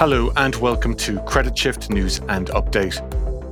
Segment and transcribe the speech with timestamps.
[0.00, 2.96] Hello, and welcome to Credit Shift News and Update.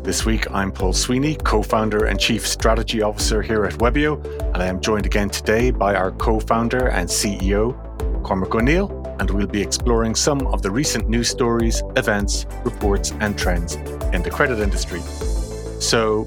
[0.02, 4.24] This week, I'm Paul Sweeney, co founder and chief strategy officer here at Webio,
[4.54, 7.76] and I am joined again today by our co founder and CEO,
[8.22, 8.88] Cormac O'Neill,
[9.20, 13.74] and we'll be exploring some of the recent news stories, events, reports, and trends
[14.14, 15.02] in the credit industry.
[15.80, 16.24] So,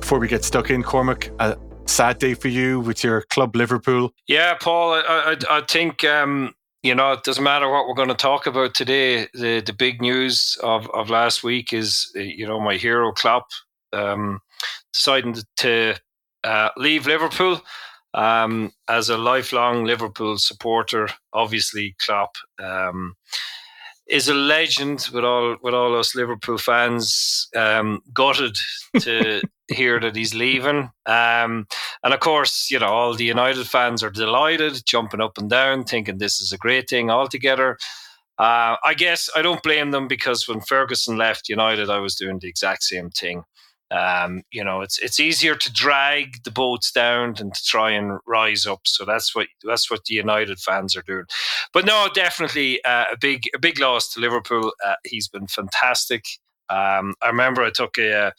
[0.00, 4.14] before we get stuck in, Cormac, a sad day for you with your club Liverpool.
[4.26, 6.54] Yeah, Paul, I, I, I think um,
[6.88, 9.28] you know, it doesn't matter what we're going to talk about today.
[9.34, 13.44] The the big news of, of last week is, you know, my hero Klopp
[13.92, 14.40] um,
[14.94, 15.96] deciding to
[16.44, 17.60] uh, leave Liverpool.
[18.14, 23.16] Um, as a lifelong Liverpool supporter, obviously Klopp um,
[24.06, 27.48] is a legend with all with all us Liverpool fans.
[27.54, 28.56] Um, gutted
[29.00, 31.66] to hear that he's leaving, um,
[32.02, 35.84] and of course, you know all the United fans are delighted, jumping up and down,
[35.84, 37.78] thinking this is a great thing altogether.
[38.38, 42.38] Uh, I guess I don't blame them because when Ferguson left United, I was doing
[42.38, 43.42] the exact same thing.
[43.90, 48.18] Um, you know, it's it's easier to drag the boats down than to try and
[48.26, 48.80] rise up.
[48.84, 51.24] So that's what that's what the United fans are doing.
[51.72, 54.72] But no, definitely uh, a big a big loss to Liverpool.
[54.84, 56.24] Uh, he's been fantastic.
[56.70, 58.32] Um, I remember I took a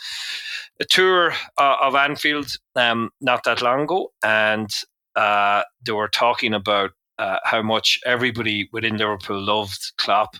[0.79, 4.69] a tour uh, of Anfield um, not that long ago, and
[5.15, 10.35] uh, they were talking about uh, how much everybody within Liverpool loved Klopp.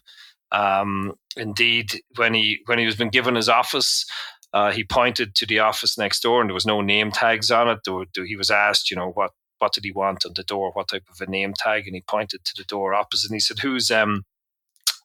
[0.52, 4.06] Um, indeed, when he when he was been given his office,
[4.54, 7.68] uh, he pointed to the office next door, and there was no name tags on
[7.68, 7.80] it.
[7.86, 10.72] There, he was asked, you know, what what did he want on the door?
[10.74, 11.86] What type of a name tag?
[11.86, 14.24] And he pointed to the door opposite, and he said, "Who's um."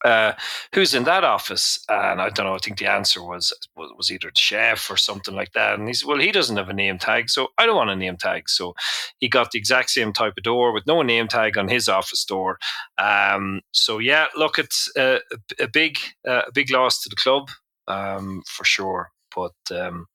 [0.05, 0.35] Uh,
[0.75, 1.83] who's in that office?
[1.89, 2.55] And I don't know.
[2.55, 5.79] I think the answer was was either the chef or something like that.
[5.79, 7.97] And he said, "Well, he doesn't have a name tag, so I don't want a
[7.97, 8.75] name tag." So
[9.19, 12.25] he got the exact same type of door with no name tag on his office
[12.25, 12.59] door.
[12.99, 15.21] Um, so yeah, look, it's a,
[15.59, 15.97] a big
[16.29, 17.49] uh, a big loss to the club
[17.89, 19.11] um, for sure.
[19.35, 20.07] But um,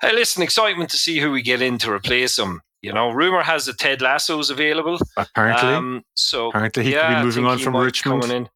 [0.00, 2.60] hey, listen, excitement to see who we get in to replace him.
[2.82, 4.98] You know, rumor has that Ted Lasso's available.
[5.16, 8.50] Apparently, um, so apparently he yeah, could be moving on from Richmond.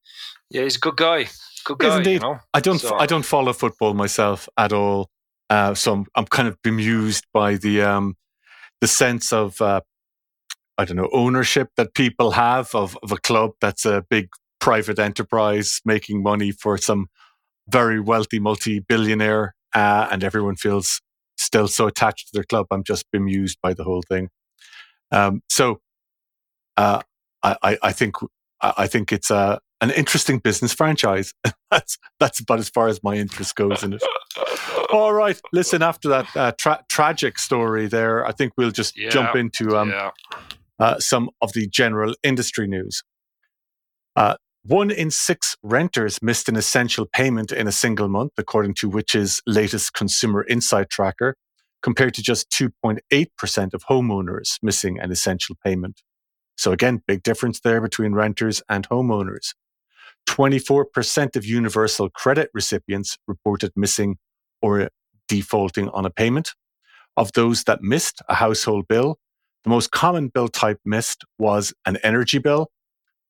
[0.52, 1.28] Yeah, he's a good guy.
[1.64, 1.96] Good guy.
[1.96, 2.12] indeed.
[2.14, 2.38] You know?
[2.52, 2.78] I don't.
[2.78, 5.08] So, I don't follow football myself at all.
[5.48, 8.16] Uh, so I'm, I'm kind of bemused by the um,
[8.82, 9.80] the sense of uh,
[10.76, 14.28] I don't know ownership that people have of, of a club that's a big
[14.60, 17.06] private enterprise making money for some
[17.68, 21.00] very wealthy multi billionaire uh, and everyone feels
[21.38, 22.66] still so attached to their club.
[22.70, 24.28] I'm just bemused by the whole thing.
[25.10, 25.80] Um, so
[26.76, 27.00] uh,
[27.42, 28.16] I, I, think
[28.60, 31.34] I think it's a an interesting business franchise.
[31.70, 34.03] that's that's about as far as my interest goes in it.
[34.93, 35.82] All right, listen.
[35.82, 39.91] After that uh, tra- tragic story, there, I think we'll just yeah, jump into um,
[39.91, 40.10] yeah.
[40.78, 43.03] uh, some of the general industry news.
[44.15, 48.88] Uh, one in six renters missed an essential payment in a single month, according to
[48.88, 51.34] Which's latest consumer insight tracker,
[51.82, 56.03] compared to just 2.8% of homeowners missing an essential payment.
[56.56, 59.54] So again, big difference there between renters and homeowners.
[60.28, 64.16] 24% of universal credit recipients reported missing
[64.60, 64.88] or
[65.28, 66.53] defaulting on a payment.
[67.16, 69.19] Of those that missed a household bill,
[69.65, 72.71] the most common bill type missed was an energy bill,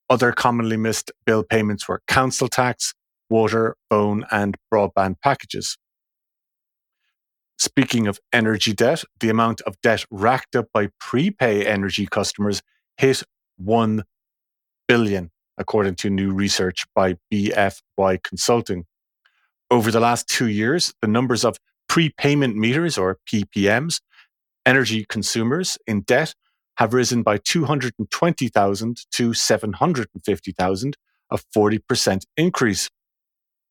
[0.08, 2.94] other commonly missed bill payments were council tax,
[3.30, 5.78] water, phone, and broadband packages.
[7.58, 12.60] Speaking of energy debt, the amount of debt racked up by prepay energy customers
[12.96, 13.22] hit
[13.56, 14.02] 1
[14.88, 15.30] billion,
[15.62, 18.84] according to new research by BFY Consulting.
[19.70, 21.56] Over the last two years, the numbers of
[21.88, 24.00] prepayment meters or PPMs,
[24.66, 26.34] energy consumers in debt
[26.78, 30.96] have risen by 220,000 to 750,000,
[31.30, 32.90] a 40% increase.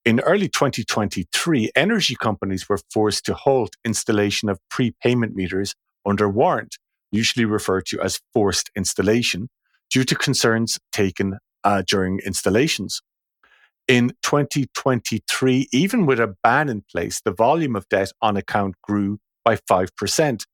[0.05, 5.75] In early 2023, energy companies were forced to halt installation of prepayment meters
[6.05, 6.77] under warrant,
[7.11, 9.49] usually referred to as forced installation,
[9.89, 13.01] due to concerns taken uh, during installations.
[13.87, 19.19] In 2023, even with a ban in place, the volume of debt on account grew
[19.43, 20.45] by 5%,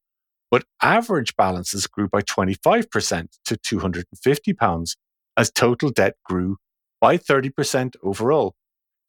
[0.49, 4.95] but average balances grew by 25% to £250
[5.35, 6.57] as total debt grew
[6.99, 8.55] by 30% overall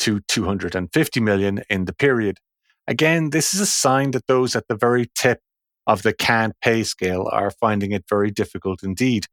[0.01, 2.39] to 250 million in the period.
[2.87, 5.41] Again, this is a sign that those at the very tip
[5.87, 9.27] of the can't pay scale are finding it very difficult indeed.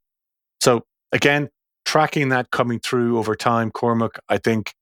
[0.62, 1.50] So again,
[1.96, 4.74] tracking that coming through over time, Cormac, I think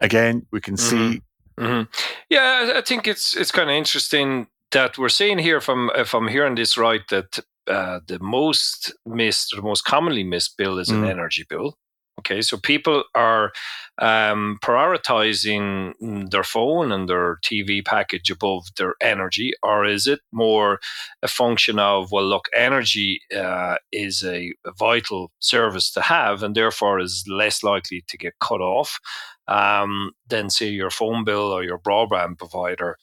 [0.00, 1.12] again we can mm-hmm.
[1.12, 1.22] see.
[1.58, 1.90] Mm-hmm.
[2.30, 6.28] Yeah, I think it's it's kind of interesting that we're seeing here, from if I'm
[6.28, 10.88] hearing this right, that uh, the most missed or the most commonly missed bill is
[10.88, 11.10] an mm.
[11.10, 11.76] energy bill.
[12.18, 13.52] Okay, so people are
[13.98, 20.80] um, prioritizing their phone and their TV package above their energy, or is it more
[21.22, 26.54] a function of, well, look, energy uh, is a, a, vital service to have and
[26.54, 28.98] therefore is less likely to get cut off
[29.46, 32.96] um, than, say, your phone bill or your broadband provider?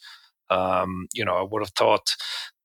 [0.50, 2.16] Um, you know, I would have thought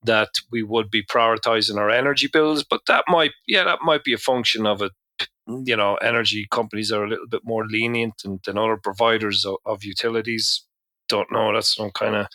[0.02, 4.14] that we would be prioritizing our energy bills, but that might, yeah, that might be
[4.14, 4.92] a function of it
[5.48, 9.56] you know, energy companies are a little bit more lenient than, than other providers of,
[9.64, 10.64] of utilities.
[11.08, 11.52] Don't know.
[11.52, 12.26] That's some kind of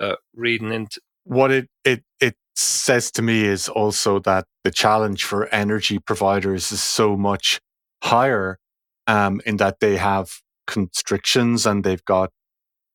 [0.00, 1.00] uh, reading into.
[1.24, 6.70] What it, it, it says to me is also that the challenge for energy providers
[6.70, 7.60] is so much
[8.04, 8.58] higher
[9.06, 12.30] um, in that they have constrictions and they've got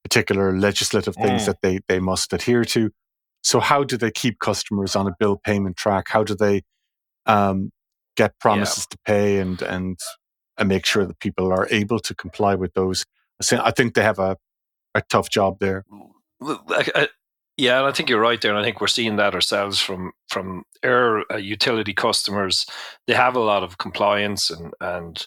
[0.04, 1.46] particular legislative things mm.
[1.46, 2.92] that they, they must adhere to.
[3.44, 6.06] So, how do they keep customers on a bill payment track?
[6.10, 6.62] How do they
[7.26, 7.72] um,
[8.18, 8.92] get promises yeah.
[8.92, 10.00] to pay and and
[10.58, 13.06] and make sure that people are able to comply with those.
[13.52, 14.38] I think they have a,
[14.94, 15.84] a tough job there.
[17.58, 20.14] Yeah, and I think you're right there, and I think we're seeing that ourselves from
[20.30, 22.66] from our uh, utility customers.
[23.08, 25.24] They have a lot of compliance, and and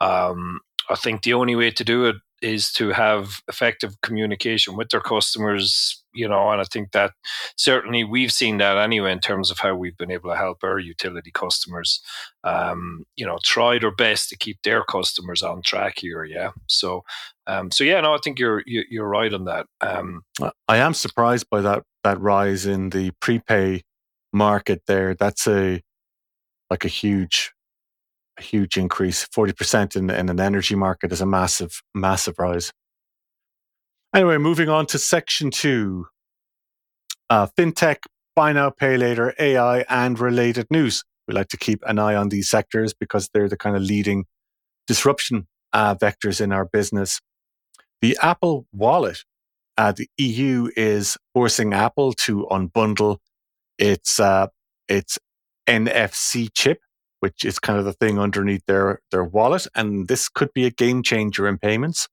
[0.00, 0.60] um,
[0.90, 5.00] I think the only way to do it is to have effective communication with their
[5.00, 7.12] customers you know and i think that
[7.56, 10.78] certainly we've seen that anyway in terms of how we've been able to help our
[10.78, 12.00] utility customers
[12.44, 16.50] um, you know try their best to keep their customers on track here yeah.
[16.68, 17.04] So
[17.46, 20.22] um, so yeah no i think you're you're right on that um,
[20.68, 23.82] i am surprised by that that rise in the prepay
[24.32, 25.14] market there.
[25.14, 25.82] That's a
[26.70, 27.51] like a huge
[28.42, 29.26] huge increase.
[29.26, 32.72] 40% in, in an energy market is a massive, massive rise.
[34.14, 36.06] Anyway, moving on to section two
[37.30, 37.96] uh, fintech,
[38.36, 41.02] buy now, pay later, AI, and related news.
[41.26, 44.26] We like to keep an eye on these sectors because they're the kind of leading
[44.86, 47.20] disruption uh, vectors in our business.
[48.02, 49.24] The Apple Wallet,
[49.78, 53.18] uh, the EU is forcing Apple to unbundle
[53.78, 54.48] its uh,
[54.88, 55.18] its
[55.66, 56.80] NFC chip
[57.22, 59.68] which is kind of the thing underneath their, their wallet.
[59.76, 62.08] And this could be a game changer in payments.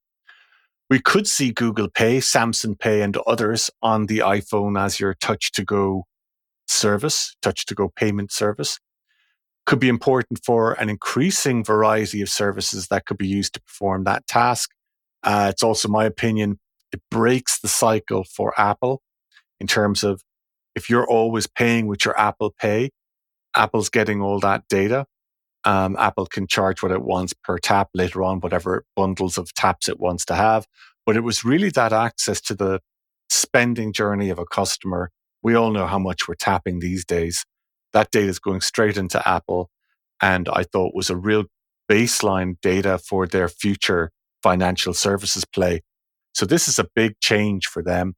[0.87, 5.51] We could see Google Pay, Samsung Pay, and others on the iPhone as your touch
[5.53, 6.05] to go
[6.67, 8.79] service, touch to go payment service.
[9.65, 14.03] Could be important for an increasing variety of services that could be used to perform
[14.03, 14.69] that task.
[15.23, 16.59] Uh, it's also my opinion,
[16.93, 19.01] it breaks the cycle for Apple
[19.59, 20.21] in terms of
[20.75, 22.91] if you're always paying with your Apple Pay,
[23.55, 25.05] Apple's getting all that data.
[25.65, 29.89] Um, Apple can charge what it wants per tap later on, whatever bundles of taps
[29.89, 30.65] it wants to have.
[31.05, 32.79] But it was really that access to the
[33.29, 35.11] spending journey of a customer.
[35.43, 37.45] We all know how much we're tapping these days.
[37.93, 39.69] That data is going straight into Apple.
[40.21, 41.45] And I thought was a real
[41.89, 44.11] baseline data for their future
[44.43, 45.81] financial services play.
[46.33, 48.15] So this is a big change for them.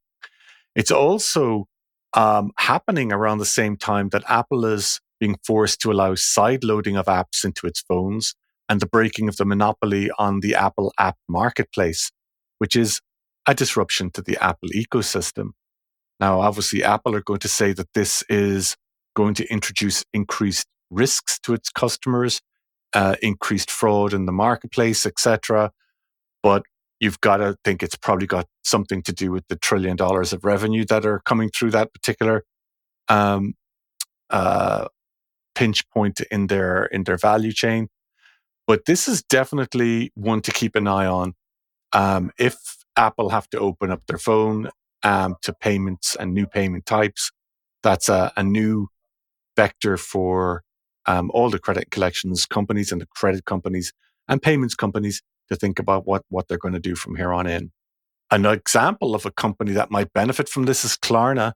[0.75, 1.67] It's also
[2.13, 6.97] um, happening around the same time that Apple is being forced to allow side loading
[6.97, 8.33] of apps into its phones
[8.67, 12.11] and the breaking of the monopoly on the Apple app marketplace,
[12.57, 12.99] which is
[13.47, 15.51] a disruption to the Apple ecosystem.
[16.19, 18.75] Now, obviously, Apple are going to say that this is
[19.15, 22.41] going to introduce increased risks to its customers,
[22.93, 25.71] uh, increased fraud in the marketplace, etc.
[26.41, 26.63] But
[26.99, 30.45] you've got to think it's probably got something to do with the trillion dollars of
[30.45, 32.43] revenue that are coming through that particular
[33.07, 33.53] um,
[34.29, 34.87] uh,
[35.55, 37.87] pinch point in their in their value chain.
[38.67, 41.33] But this is definitely one to keep an eye on.
[41.93, 42.55] Um, if
[42.95, 44.69] Apple have to open up their phone
[45.03, 47.31] um, to payments and new payment types,
[47.83, 48.87] that's a, a new
[49.55, 50.63] vector for
[51.05, 53.91] um, all the credit collections companies and the credit companies
[54.27, 57.47] and payments companies to think about what, what they're going to do from here on
[57.47, 57.71] in.
[58.29, 61.53] An example of a company that might benefit from this is Klarna.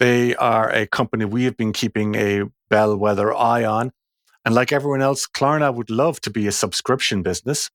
[0.00, 3.92] They are a company we have been keeping a bellwether eye on.
[4.44, 7.70] And like everyone else, Klarna would love to be a subscription business.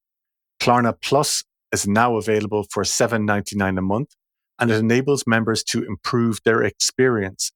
[0.60, 4.16] Klarna Plus is now available for $7.99 a month,
[4.60, 7.52] and it enables members to improve their experience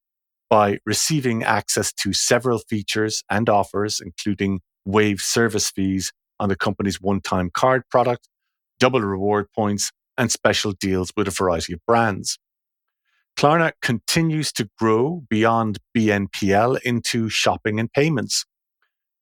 [0.49, 7.01] by receiving access to several features and offers, including waived service fees on the company's
[7.01, 8.27] one time card product,
[8.79, 12.39] double reward points, and special deals with a variety of brands.
[13.37, 18.45] Klarna continues to grow beyond BNPL into shopping and payments.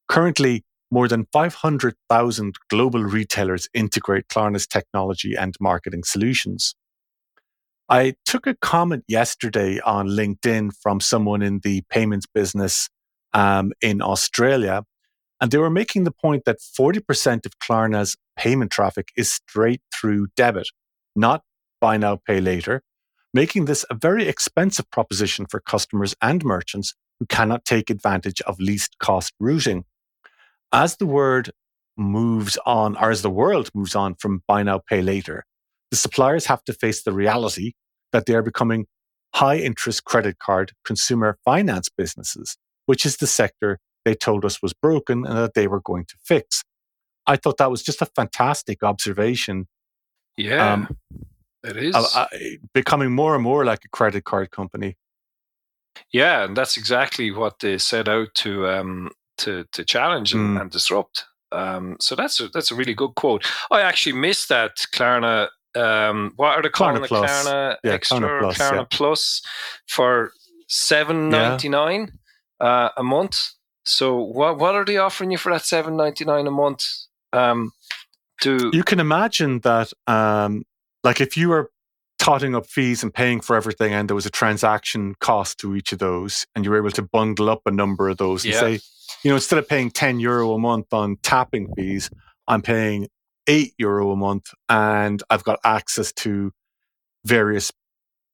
[0.08, 6.76] Currently, more than 500,000 global retailers integrate Klarna's technology and marketing solutions.
[7.90, 12.90] I took a comment yesterday on LinkedIn from someone in the payments business
[13.34, 14.84] um, in Australia
[15.42, 20.28] And they were making the point that 40% of Klarna's payment traffic is straight through
[20.38, 20.70] debit,
[21.16, 21.44] not
[21.82, 22.82] buy now, pay later,
[23.36, 28.58] making this a very expensive proposition for customers and merchants who cannot take advantage of
[28.62, 29.84] least cost routing.
[30.72, 31.51] As the word
[31.98, 35.44] moves on, or as the world moves on from buy now, pay later,
[35.92, 37.74] the suppliers have to face the reality
[38.13, 38.86] that they are becoming
[39.34, 44.72] high interest credit card consumer finance businesses, which is the sector they told us was
[44.72, 46.63] broken and that they were going to fix.
[47.27, 49.68] I thought that was just a fantastic observation.
[50.38, 50.98] Yeah, um,
[51.66, 51.96] it is.
[51.96, 52.28] Uh,
[52.74, 54.98] becoming more and more like a credit card company.
[56.12, 60.62] Yeah, and that's exactly what they set out to um, to to challenge and, mm.
[60.62, 61.26] and disrupt.
[61.52, 63.46] Um, so that's a, that's a really good quote.
[63.72, 65.48] I actually missed that Klarna.
[65.76, 68.86] Um, what are the calling the Klarna yeah, Extra Klarna Plus, Klarna yeah.
[68.90, 69.42] Plus
[69.88, 70.32] for
[70.68, 72.20] seven ninety nine
[72.62, 72.68] yeah.
[72.68, 73.38] uh, a month?
[73.84, 76.84] So what what are they offering you for that seven ninety nine a month?
[77.34, 77.72] Um,
[78.42, 80.64] to you can imagine that, um,
[81.06, 81.72] like if you were
[82.18, 85.94] totting up fees and paying for everything, and there was a transaction cost to each
[85.94, 88.60] of those, and you were able to bundle up a number of those and yeah.
[88.60, 88.80] say,
[89.24, 92.10] you know, instead of paying ten euro a month on tapping fees,
[92.48, 93.08] I'm paying
[93.48, 96.52] eight euro a month, and I've got access to
[97.24, 97.72] various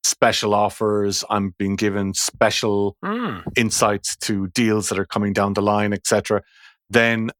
[0.03, 1.23] special offers.
[1.29, 3.43] I'm being given special mm.
[3.55, 6.41] insights to deals that are coming down the line, etc.
[6.89, 7.31] Then,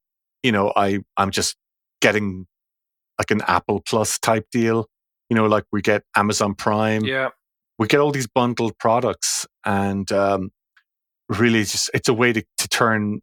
[0.44, 1.56] you know, I I'm just
[2.02, 2.48] getting
[3.18, 4.88] like an Apple Plus type deal.
[5.32, 7.06] You know, like we get Amazon Prime.
[7.06, 7.30] Yeah,
[7.80, 10.50] we get all these bundled products, and um,
[11.30, 13.22] really, it's just it's a way to, to turn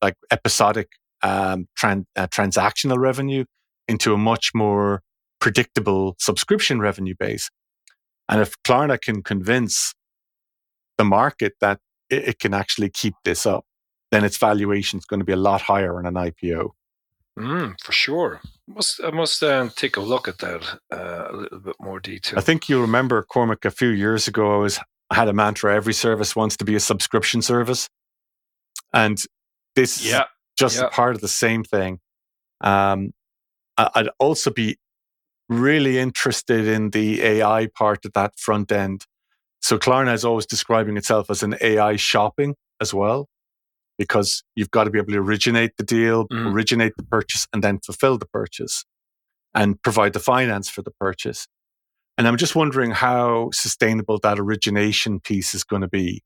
[0.00, 0.88] like episodic
[1.24, 3.44] um, tran- uh, transactional revenue
[3.88, 5.02] into a much more
[5.40, 7.50] predictable subscription revenue base.
[8.28, 9.94] And if Klarna can convince
[10.96, 13.64] the market that it, it can actually keep this up,
[14.12, 16.70] then its valuation is going to be a lot higher in an IPO.
[17.38, 18.40] Mm, for sure.
[18.66, 20.62] Must I must uh, take a look at that
[20.92, 22.38] uh, a little bit more detail.
[22.38, 24.54] I think you'll remember Cormac a few years ago.
[24.54, 24.78] I was
[25.10, 27.88] I had a mantra: every service wants to be a subscription service,
[28.92, 29.18] and
[29.76, 30.20] this yeah.
[30.20, 30.26] is
[30.58, 30.88] just yeah.
[30.90, 32.00] part of the same thing.
[32.60, 33.12] Um,
[33.78, 34.76] I'd also be
[35.48, 39.06] really interested in the AI part of that front end.
[39.60, 43.28] So Klarna is always describing itself as an AI shopping as well,
[44.02, 46.52] because you've got to be able to originate the deal, mm.
[46.52, 48.84] originate the purchase, and then fulfill the purchase
[49.54, 51.46] and provide the finance for the purchase.
[52.18, 56.24] And I'm just wondering how sustainable that origination piece is going to be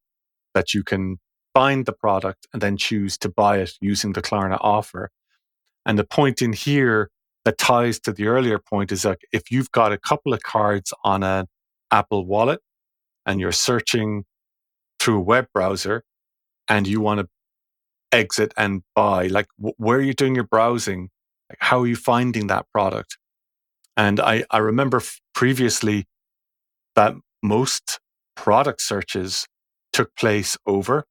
[0.55, 1.19] that you can
[1.53, 5.11] find the product and then choose to buy it using the Klarna offer.
[5.85, 7.11] And the point in here
[7.45, 10.95] that ties to the earlier point is like if you've got a couple of cards
[11.05, 11.45] on an
[11.91, 12.61] Apple wallet
[13.27, 14.25] and you're searching
[14.99, 16.05] through a web browser
[16.69, 17.29] and you want to
[18.17, 21.11] exit and buy, like where are you doing your browsing?
[21.51, 23.19] Like, how are you finding that product?
[23.97, 26.07] And I, I remember f- previously
[26.95, 28.01] that most
[28.35, 29.47] product searches
[29.93, 31.05] took place over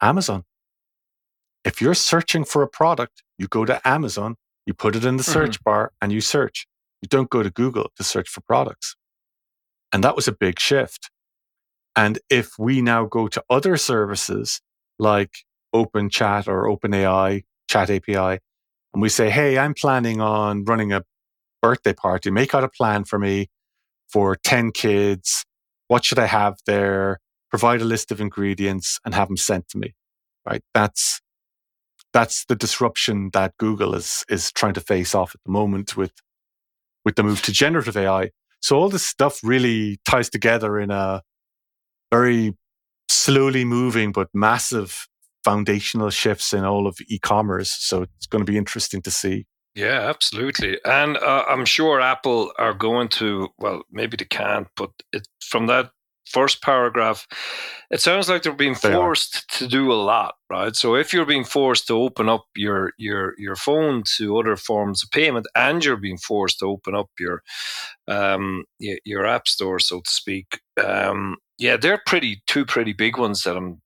[0.00, 0.44] Amazon.
[1.64, 4.36] If you're searching for a product, you go to Amazon
[4.68, 5.70] you put it in the search mm-hmm.
[5.70, 6.66] bar and you search.
[7.00, 8.96] You don't go to Google to search for products.
[9.94, 11.10] And that was a big shift.
[11.96, 14.60] And if we now go to other services
[14.98, 15.30] like
[15.72, 18.40] Open Chat or OpenAI, Chat API,
[18.94, 21.04] and we say, Hey, I'm planning on running a
[21.62, 22.30] birthday party.
[22.30, 23.48] Make out a plan for me
[24.08, 25.44] for 10 kids.
[25.88, 27.18] What should I have there?
[27.50, 29.94] Provide a list of ingredients and have them sent to me.
[30.46, 30.62] Right.
[30.74, 31.20] That's
[32.12, 36.12] that's the disruption that Google is is trying to face off at the moment with
[37.04, 38.30] with the move to generative AI.
[38.60, 41.22] So all this stuff really ties together in a
[42.10, 42.56] very
[43.08, 45.08] slowly moving but massive
[45.44, 47.76] foundational shifts in all of e-commerce.
[47.78, 49.46] So it's going to be interesting to see.
[49.74, 50.78] Yeah, absolutely.
[50.84, 55.66] And uh, I'm sure Apple are going to, well, maybe they can't, but it, from
[55.68, 55.90] that
[56.28, 57.26] first paragraph,
[57.90, 60.76] it sounds like they're being forced to do a lot, right?
[60.76, 65.02] So if you're being forced to open up your your your phone to other forms
[65.02, 67.42] of payment, and you're being forced to open up your
[68.06, 73.18] um your, your app store, so to speak, um, yeah, they're pretty two pretty big
[73.18, 73.80] ones that I'm.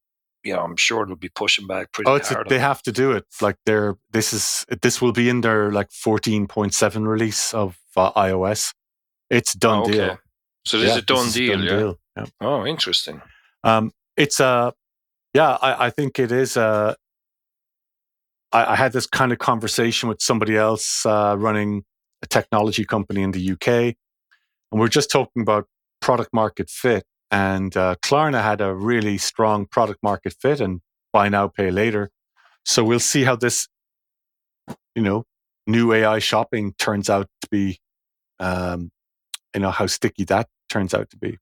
[0.44, 2.49] You know, I'm sure they'll be pushing back pretty oh, hard.
[2.49, 3.25] A, they have to do it.
[3.40, 8.75] Like they're this is this will be in their like 14.7 release of uh, iOS.
[9.30, 9.92] It's done oh, okay.
[9.92, 10.18] deal.
[10.64, 11.52] So this yeah, is a done deal.
[11.52, 11.76] Done yeah.
[11.76, 11.99] Deal.
[12.16, 12.26] Yeah.
[12.40, 13.23] Oh, interesting.
[13.64, 14.73] Um, it's a,
[15.35, 16.97] yeah, I, I think it is a.
[18.52, 21.85] I, I had this kind of conversation with somebody else uh, running
[22.23, 23.95] a technology company in the UK, and
[24.73, 25.66] we're just talking about
[26.00, 27.04] product market fit.
[27.31, 30.83] And uh, Klarna had a really strong product market fit and
[31.14, 32.11] buy now, pay later.
[32.64, 33.69] So we'll see how this,
[34.95, 35.25] you know,
[35.66, 37.78] new AI shopping turns out to be,
[38.38, 38.90] um,
[39.54, 41.38] you know, how sticky that turns out to be.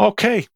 [0.00, 0.46] Okay.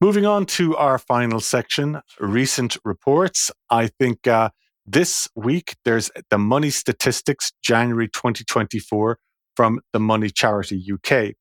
[0.00, 3.50] Moving on to our final section, recent reports.
[3.70, 4.50] I think uh,
[4.86, 9.18] this week there's the Money Statistics January 2024
[9.56, 11.34] from the Money Charity UK.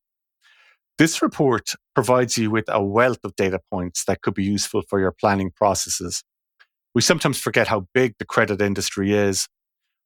[0.98, 5.00] This report provides you with a wealth of data points that could be useful for
[5.02, 6.24] your planning processes.
[6.96, 9.50] We sometimes forget how big the credit industry is.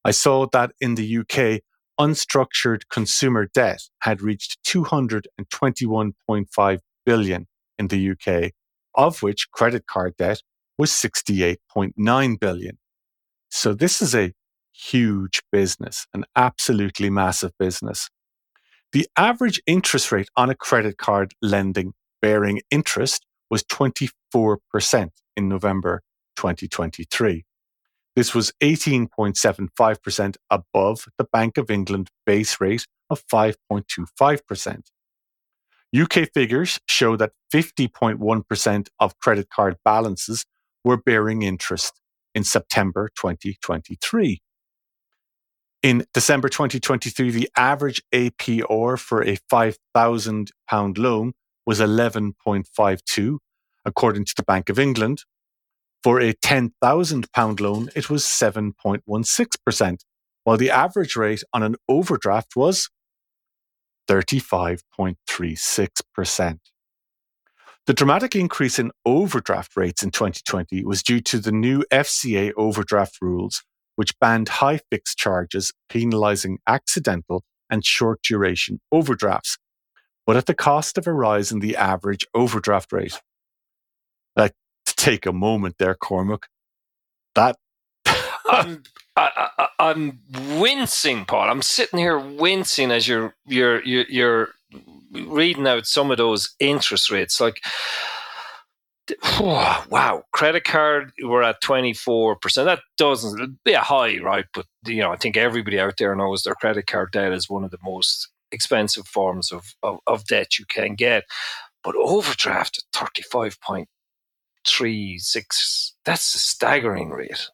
[0.04, 1.62] I saw that in the UK,
[2.00, 7.46] unstructured consumer debt had reached 221.5 billion
[7.78, 8.52] in the UK,
[8.94, 10.42] of which credit card debt
[10.78, 12.78] was 68.9 billion.
[13.50, 14.32] So this is a
[14.72, 18.08] huge business, an absolutely massive business.
[18.92, 24.10] The average interest rate on a credit card lending bearing interest was 24%
[25.36, 26.02] in November
[26.36, 27.44] 2023.
[28.14, 34.80] This was 18.75% above the Bank of England base rate of 5.25%.
[35.94, 40.44] UK figures show that 50.1% of credit card balances
[40.84, 42.00] were bearing interest
[42.34, 44.40] in September 2023.
[45.82, 51.32] In December 2023, the average APR for a £5,000 loan
[51.66, 53.38] was 11.52,
[53.84, 55.24] according to the Bank of England.
[56.02, 59.98] For a £10,000 loan, it was 7.16%,
[60.44, 62.88] while the average rate on an overdraft was
[64.08, 66.58] 35.36%.
[67.86, 73.18] The dramatic increase in overdraft rates in 2020 was due to the new FCA overdraft
[73.20, 73.62] rules
[73.96, 79.58] which banned high fixed charges, penalizing accidental and short duration overdrafts,
[80.26, 83.20] but at the cost of a rise in the average overdraft rate.
[84.36, 84.54] Like,
[85.02, 86.46] take a moment there, Cormac,
[87.34, 87.56] that.
[88.46, 88.82] I'm,
[89.16, 90.20] I, am
[90.58, 91.50] wincing, Paul.
[91.50, 94.48] I'm sitting here wincing as you're, you're, you're, you're
[95.12, 97.40] reading out some of those interest rates.
[97.40, 97.60] Like,
[99.40, 102.64] wow, credit card, we're at 24%.
[102.64, 104.46] That doesn't be a high, right?
[104.54, 107.64] But, you know, I think everybody out there knows their credit card debt is one
[107.64, 111.24] of the most expensive forms of, of, of debt you can get.
[111.82, 112.84] But overdraft at
[114.64, 117.48] 35.36, that's a staggering rate.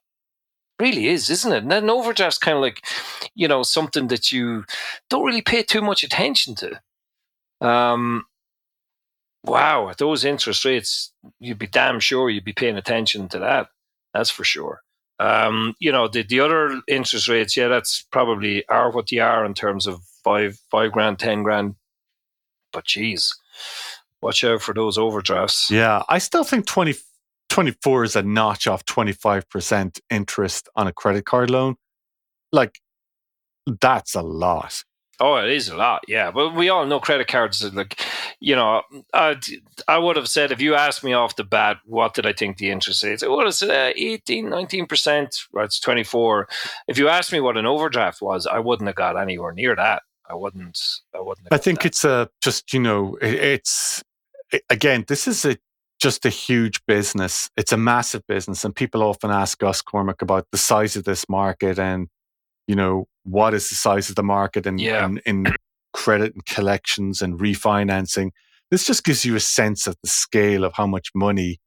[0.80, 1.62] Really is, isn't it?
[1.64, 2.84] And an overdraft's kind of like,
[3.34, 4.64] you know, something that you
[5.10, 6.80] don't really pay too much attention to.
[7.60, 8.26] Um,
[9.44, 13.68] wow, at those interest rates, you'd be damn sure you'd be paying attention to that.
[14.14, 14.82] That's for sure.
[15.18, 19.44] Um, you know, the, the other interest rates, yeah, that's probably are what they are
[19.44, 21.74] in terms of five, five grand, 10 grand.
[22.72, 23.34] But geez,
[24.22, 25.70] watch out for those overdrafts.
[25.70, 26.94] Yeah, I still think 20,
[27.48, 31.76] 24 is a notch off 25% interest on a credit card loan.
[32.52, 32.80] Like,
[33.80, 34.84] that's a lot.
[35.20, 36.30] Oh, it is a lot, yeah.
[36.30, 37.64] But we all know credit cards.
[37.74, 38.00] Like,
[38.38, 39.36] you know, I
[39.88, 42.58] I would have said if you asked me off the bat, what did I think
[42.58, 43.24] the interest is?
[43.24, 45.36] I would have said uh, 18, 19 percent.
[45.52, 46.46] Right, it's twenty four.
[46.86, 50.02] If you asked me what an overdraft was, I wouldn't have got anywhere near that.
[50.30, 50.78] I wouldn't.
[51.14, 51.48] I wouldn't.
[51.50, 51.86] I think that.
[51.86, 54.04] it's a just you know it, it's
[54.70, 55.56] again this is a
[56.00, 57.50] just a huge business.
[57.56, 61.28] It's a massive business, and people often ask us Cormac about the size of this
[61.28, 62.08] market and
[62.66, 64.80] you know what is the size of the market and
[65.26, 65.46] in
[65.92, 68.30] credit and collections and refinancing.
[68.70, 71.58] This just gives you a sense of the scale of how much money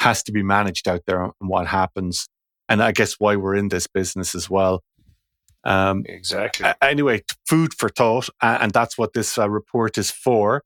[0.00, 2.28] has to be managed out there and what happens.
[2.68, 4.82] And I guess why we're in this business as well.
[5.64, 6.66] Um, exactly.
[6.80, 8.28] Anyway, food for thought.
[8.40, 10.62] And that's what this uh, report is for.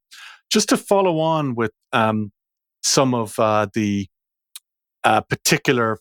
[0.51, 2.33] Just to follow on with um,
[2.83, 4.09] some of uh, the
[5.05, 5.99] uh, particular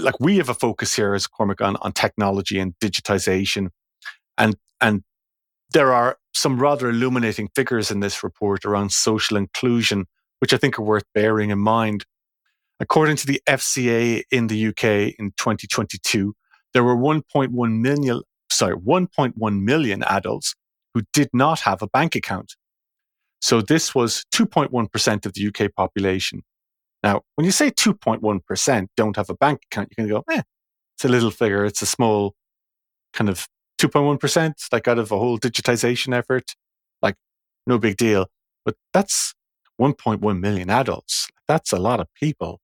[0.00, 3.68] like we have a focus here as Cormac on, on technology and digitization.
[4.38, 5.02] And and
[5.72, 10.06] there are some rather illuminating figures in this report around social inclusion,
[10.40, 12.04] which I think are worth bearing in mind.
[12.80, 16.34] According to the FCA in the UK in 2022,
[16.72, 20.54] there were 1.1 million, sorry, 1.1 million adults
[20.92, 22.56] who did not have a bank account.
[23.44, 26.40] So this was 2.1% of the UK population.
[27.02, 30.40] Now, when you say 2.1% don't have a bank account, you can go, eh,
[30.96, 31.66] it's a little figure.
[31.66, 32.32] It's a small
[33.12, 33.46] kind of
[33.78, 36.54] 2.1%, like out of a whole digitization effort.
[37.02, 37.16] Like,
[37.66, 38.28] no big deal.
[38.64, 39.34] But that's
[39.78, 41.28] 1.1 million adults.
[41.46, 42.62] That's a lot of people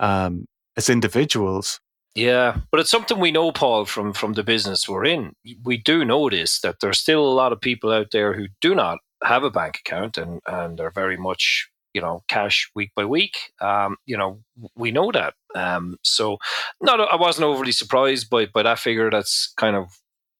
[0.00, 1.78] um, as individuals.
[2.16, 5.34] Yeah, but it's something we know, Paul, from from the business we're in.
[5.62, 8.98] We do notice that there's still a lot of people out there who do not
[9.22, 13.52] have a bank account and and are very much you know cash week by week.
[13.60, 14.40] Um, you know,
[14.76, 15.34] we know that.
[15.54, 16.38] Um, so,
[16.80, 19.10] not I wasn't overly surprised by by that figure.
[19.10, 19.86] That's kind of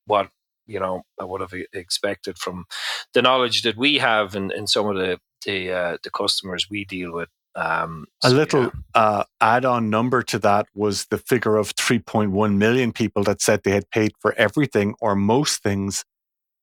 [0.06, 0.28] what
[0.66, 2.66] you know I would have expected from
[3.14, 6.68] the knowledge that we have and in, in some of the the uh, the customers
[6.70, 7.28] we deal with.
[7.54, 8.70] Um, so, a little yeah.
[8.94, 13.72] uh, add-on number to that was the figure of 3.1 million people that said they
[13.72, 16.04] had paid for everything or most things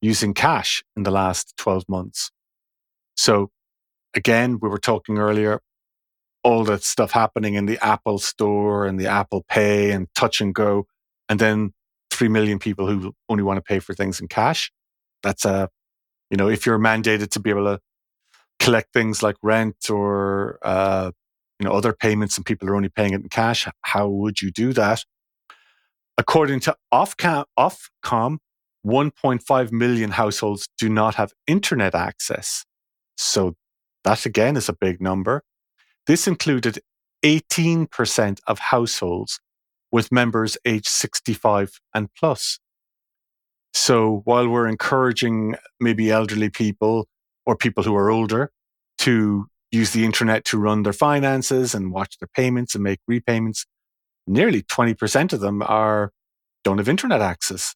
[0.06, 2.32] using cash in the last 12 months.
[3.18, 3.50] So
[4.14, 5.62] again, we were talking earlier,
[6.44, 10.54] all that stuff happening in the Apple Store and the Apple Pay and Touch and
[10.54, 10.86] Go,
[11.28, 11.74] and then
[12.12, 14.72] three million people who only want to pay for things in cash.
[15.24, 15.70] That's a,
[16.30, 17.80] you know, if you're mandated to be able to
[18.60, 21.12] collect things like rent or uh,
[21.60, 24.52] you know other payments and people are only paying it in cash, how would you
[24.52, 25.04] do that?
[26.18, 28.38] According to Ofcom
[28.86, 32.66] 1.5 million households do not have internet access.
[33.18, 33.56] So
[34.04, 35.44] that again is a big number.
[36.06, 36.80] This included
[37.24, 39.40] 18% of households
[39.92, 42.60] with members aged 65 and plus.
[43.74, 47.08] So while we're encouraging maybe elderly people
[47.46, 48.52] or people who are older
[49.00, 53.66] to use the internet to run their finances and watch their payments and make repayments,
[54.28, 56.12] nearly 20% of them are
[56.64, 57.76] don't have internet access.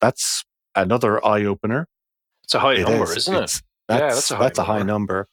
[0.00, 1.86] That's another eye opener.
[2.44, 3.28] It's a high it number, is.
[3.28, 3.40] not it?
[3.40, 3.62] That's,
[4.00, 4.72] yeah, that's a high, that's number.
[4.72, 5.28] A high number.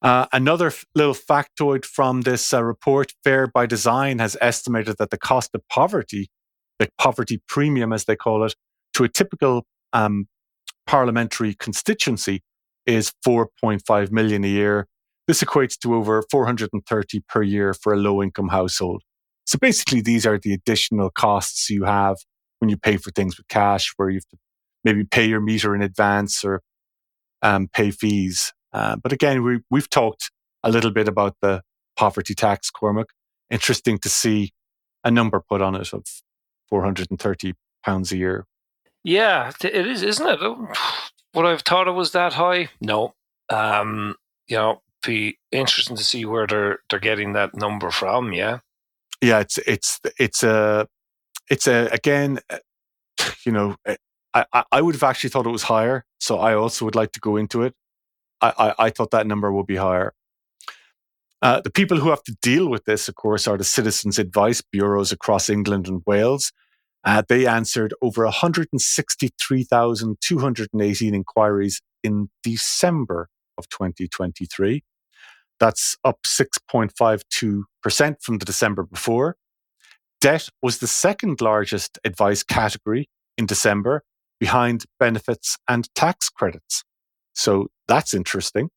[0.00, 5.10] Uh, another f- little factoid from this uh, report, Fair by Design has estimated that
[5.10, 6.28] the cost of poverty,
[6.78, 8.54] the poverty premium as they call it,
[8.94, 10.28] to a typical um,
[10.86, 12.42] parliamentary constituency
[12.86, 14.86] is 4.5 million a year.
[15.26, 19.02] This equates to over 430 per year for a low income household.
[19.46, 22.16] So basically, these are the additional costs you have
[22.60, 24.36] when you pay for things with cash, where you have to
[24.84, 26.62] maybe pay your meter in advance or
[27.42, 28.52] um, pay fees.
[28.72, 30.30] Uh, but again, we, we've talked
[30.62, 31.62] a little bit about the
[31.96, 33.06] poverty tax, Cormac.
[33.50, 34.52] Interesting to see
[35.04, 36.04] a number put on it of
[36.68, 38.46] 430 pounds a year.
[39.04, 40.40] Yeah, it is, isn't it?
[41.32, 42.70] What I have thought it was that high?
[42.80, 43.14] No.
[43.50, 44.16] Um,
[44.48, 48.32] you know, be interesting to see where they're they're getting that number from.
[48.32, 48.60] Yeah.
[49.20, 50.88] Yeah, it's it's it's a
[51.50, 52.58] it's a again, uh,
[53.44, 53.76] you know,
[54.34, 56.04] I, I would have actually thought it was higher.
[56.20, 57.74] So I also would like to go into it.
[58.40, 60.14] I, I, I thought that number would be higher.
[61.40, 64.60] Uh, the people who have to deal with this, of course, are the citizens' advice
[64.60, 66.52] bureaus across England and Wales.
[67.04, 74.82] Uh, they answered over 163,218 inquiries in December of 2023.
[75.60, 79.36] That's up 6.52% from the December before.
[80.20, 84.02] Debt was the second largest advice category in December
[84.40, 86.84] behind benefits and tax credits.
[87.34, 88.70] So that's interesting.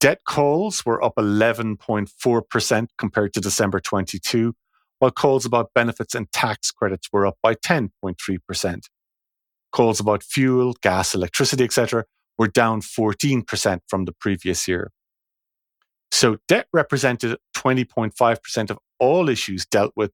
[0.00, 4.52] Debt calls were up 11.4% compared to December 22,
[4.98, 8.80] while calls about benefits and tax credits were up by 10.3%.
[9.70, 12.04] Calls about fuel, gas, electricity, etc.,
[12.36, 14.90] were down 14% from the previous year.
[16.10, 20.10] So debt represented 20.5% of all issues dealt with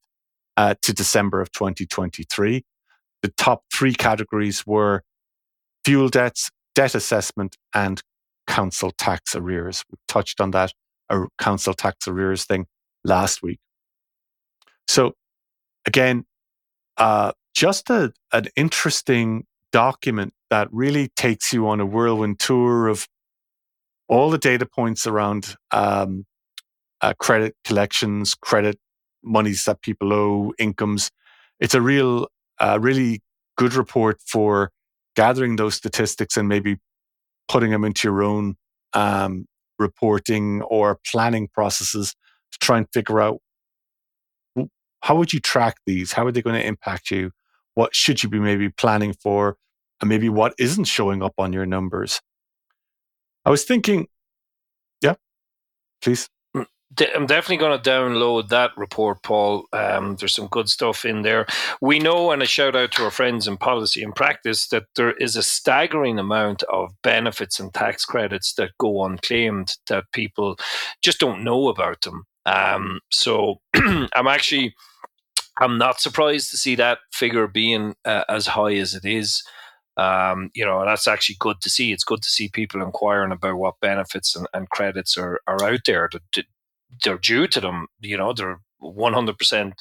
[0.58, 2.64] uh, to December of 2023,
[3.22, 5.04] the top three categories were
[5.84, 8.02] fuel debts, debt assessment, and
[8.48, 9.84] council tax arrears.
[9.88, 10.72] We touched on that
[11.10, 12.66] a council tax arrears thing
[13.04, 13.60] last week.
[14.88, 15.12] So,
[15.86, 16.24] again,
[16.96, 23.06] uh, just a, an interesting document that really takes you on a whirlwind tour of
[24.08, 26.26] all the data points around um,
[27.00, 28.76] uh, credit collections, credit
[29.22, 31.10] monies that people owe, incomes.
[31.60, 32.28] It's a real
[32.60, 33.22] a really
[33.56, 34.70] good report for
[35.14, 36.76] gathering those statistics and maybe
[37.48, 38.56] putting them into your own
[38.92, 39.46] um,
[39.78, 42.14] reporting or planning processes
[42.52, 43.40] to try and figure out
[45.02, 46.12] how would you track these?
[46.12, 47.30] How are they going to impact you?
[47.74, 49.56] What should you be maybe planning for?
[50.00, 52.20] And maybe what isn't showing up on your numbers?
[53.44, 54.06] I was thinking,
[55.00, 55.14] yeah,
[56.02, 56.28] please.
[57.14, 59.66] I'm definitely going to download that report, Paul.
[59.72, 61.46] Um, there's some good stuff in there.
[61.80, 65.12] We know, and a shout out to our friends in policy and practice, that there
[65.12, 70.56] is a staggering amount of benefits and tax credits that go unclaimed that people
[71.02, 72.24] just don't know about them.
[72.46, 74.74] Um, so I'm actually,
[75.60, 79.42] I'm not surprised to see that figure being uh, as high as it is.
[79.98, 81.92] Um, you know, that's actually good to see.
[81.92, 85.80] It's good to see people inquiring about what benefits and, and credits are, are out
[85.86, 86.44] there to,
[87.04, 87.86] they're due to them.
[88.00, 89.80] You know, they're one hundred percent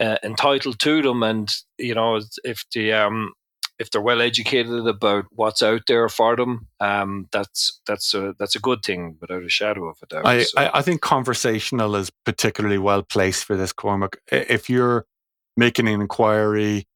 [0.00, 3.32] uh, entitled to them, and you know, if the um,
[3.78, 8.54] if they're well educated about what's out there for them, um, that's that's a that's
[8.54, 10.26] a good thing without a shadow of a doubt.
[10.26, 10.60] I, so.
[10.60, 14.16] I, I, think conversational is particularly well placed for this, Cormac.
[14.30, 15.06] If you're
[15.56, 16.86] making an inquiry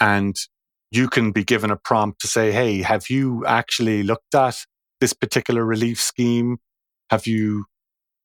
[0.00, 0.36] and
[0.90, 4.64] you can be given a prompt to say, "Hey, have you actually looked at
[5.00, 6.58] this particular relief scheme?
[7.10, 7.66] Have you,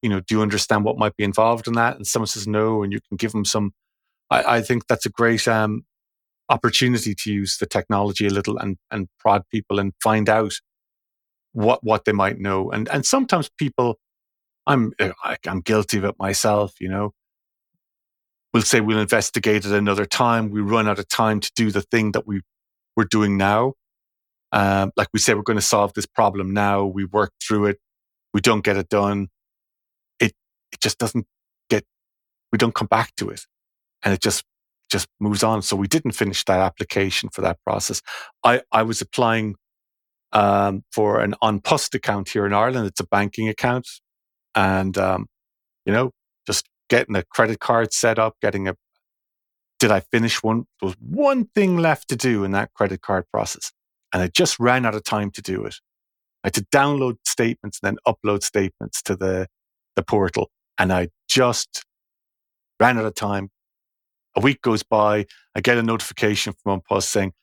[0.02, 2.84] you know, do you understand what might be involved in that?" And someone says no,
[2.84, 3.74] and you can give them some.
[4.30, 5.84] I, I think that's a great um,
[6.50, 10.54] opportunity to use the technology a little and, and prod people and find out
[11.54, 12.72] what what they might know.
[12.72, 14.00] And and sometimes people,
[14.66, 14.94] I'm
[15.46, 16.74] I'm guilty of it myself.
[16.80, 17.14] You know,
[18.54, 20.50] we'll say we'll investigate it another time.
[20.50, 22.42] We run out of time to do the thing that we
[22.96, 23.74] we're doing now.
[24.52, 26.86] Um, like we say, we're going to solve this problem now.
[26.86, 27.80] We work through it.
[28.34, 29.28] We don't get it done.
[30.72, 31.26] It just doesn't
[31.70, 31.86] get.
[32.52, 33.42] We don't come back to it,
[34.04, 34.44] and it just
[34.90, 35.62] just moves on.
[35.62, 38.02] So we didn't finish that application for that process.
[38.44, 39.56] I, I was applying
[40.32, 42.88] um, for an An Post account here in Ireland.
[42.88, 43.88] It's a banking account.
[44.56, 45.28] And, um,
[45.86, 46.12] you know,
[46.46, 48.76] just getting a credit card set up, getting a,
[49.80, 50.66] did I finish one?
[50.82, 53.72] There was one thing left to do in that credit card process.
[54.14, 55.76] And I just ran out of time to do it.
[56.44, 59.48] I had to download statements and then upload statements to the,
[59.96, 60.50] the portal.
[60.80, 61.84] And I just
[62.80, 63.50] ran out of time,
[64.36, 67.34] a week goes by, I get a notification from Post saying,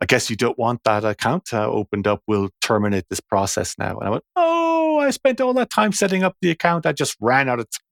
[0.00, 2.22] I guess you don't want that account uh, opened up.
[2.26, 3.98] We'll terminate this process now.
[3.98, 6.86] And I went, Oh, I spent all that time setting up the account.
[6.86, 7.84] I just ran out of time.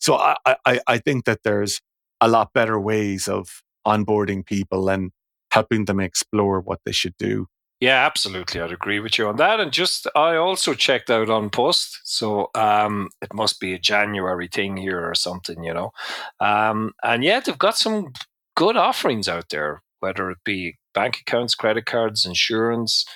[0.00, 1.80] So I, I, I think that there's
[2.20, 5.10] a lot better ways of onboarding people and
[5.50, 7.46] helping them explore what they should do.
[7.80, 8.60] Yeah, absolutely.
[8.60, 9.58] I'd agree with you on that.
[9.58, 12.00] And just, I also checked out on Post.
[12.04, 15.92] So um, it must be a January thing here or something, you know.
[16.40, 18.12] Um, and yeah, they've got some
[18.54, 23.06] good offerings out there, whether it be bank accounts, credit cards, insurance.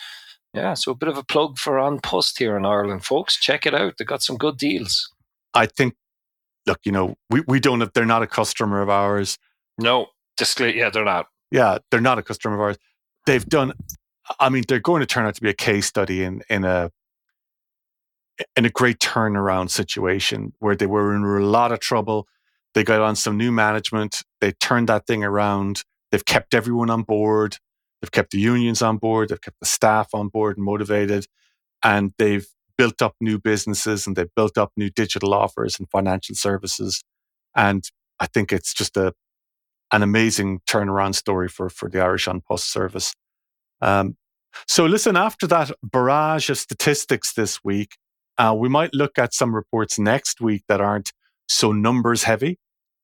[0.54, 3.38] Yeah, so a bit of a plug for An Post here in Ireland, folks.
[3.38, 3.94] Check it out.
[3.98, 5.10] They've got some good deals.
[5.52, 5.94] I think,
[6.66, 9.36] look, you know, we, we don't have, they're not a customer of ours.
[9.78, 10.06] No,
[10.38, 11.26] disclaimer, yeah, they're not.
[11.50, 12.78] Yeah, they're not a customer of ours.
[13.26, 13.72] They've done
[14.40, 16.90] I mean, they're going to turn out to be a case study in in a
[18.56, 22.26] in a great turnaround situation where they were in a lot of trouble.
[22.74, 24.22] They got on some new management.
[24.40, 25.84] They turned that thing around.
[26.10, 27.58] They've kept everyone on board.
[28.00, 29.28] They've kept the unions on board.
[29.28, 31.26] They've kept the staff on board and motivated.
[31.82, 36.34] And they've built up new businesses and they've built up new digital offers and financial
[36.34, 37.04] services.
[37.54, 39.12] And I think it's just a
[39.92, 43.14] an amazing turnaround story for, for the Irish An Post service.
[43.80, 44.16] Um,
[44.66, 47.96] so, listen, after that barrage of statistics this week,
[48.38, 51.12] uh, we might look at some reports next week that aren't
[51.48, 52.58] so numbers heavy.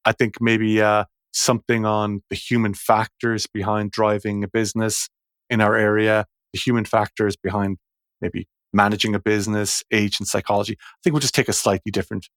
[0.05, 5.09] I think maybe uh, something on the human factors behind driving a business
[5.49, 7.79] in our area, the human factors behind
[8.21, 10.77] maybe managing a business, age and psychology.
[10.81, 12.29] I think we'll just take a slightly different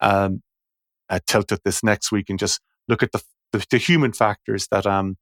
[0.00, 0.42] um,
[1.08, 4.68] uh, tilt at this next week and just look at the, the, the human factors
[4.70, 5.16] that um,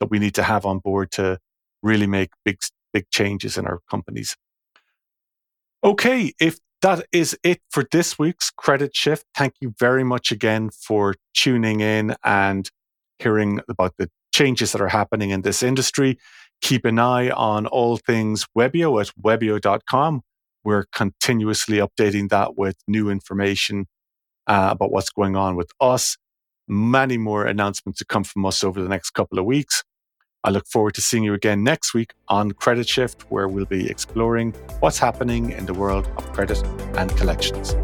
[0.00, 1.38] that we need to have on board to
[1.82, 2.58] really make big
[2.92, 4.36] big changes in our companies.
[5.82, 10.70] Okay, if that is it for this week's Credit Shift, thank you very much again
[10.70, 12.70] for tuning in and
[13.18, 16.18] hearing about the changes that are happening in this industry.
[16.62, 20.22] Keep an eye on all things Webio at webio.com.
[20.64, 23.86] We're continuously updating that with new information
[24.46, 26.16] uh, about what's going on with us.
[26.68, 29.82] Many more announcements to come from us over the next couple of weeks.
[30.42, 33.90] I look forward to seeing you again next week on Credit Shift, where we'll be
[33.90, 36.62] exploring what's happening in the world of credit
[36.96, 37.74] and collections.